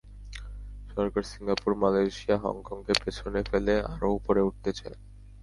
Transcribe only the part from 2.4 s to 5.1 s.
হংকংকে পেছনে ফেলে আরও ওপরে উঠতে চায়।